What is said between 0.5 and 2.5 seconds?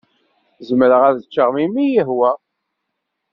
Zemreɣ ad ččeɣ melmi i yi-ihwa.